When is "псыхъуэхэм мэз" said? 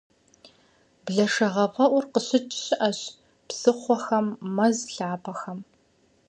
3.47-4.77